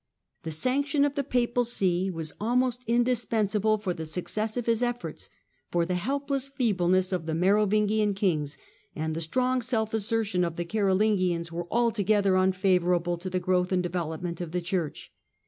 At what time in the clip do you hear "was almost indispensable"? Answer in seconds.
2.09-3.77